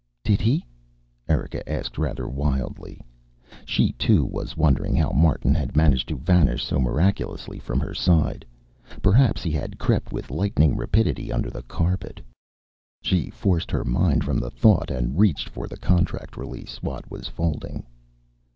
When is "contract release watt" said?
15.77-17.11